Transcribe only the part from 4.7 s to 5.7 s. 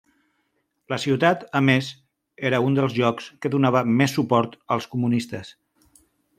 als comunistes.